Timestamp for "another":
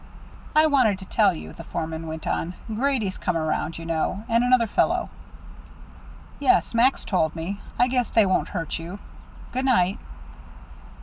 4.43-4.65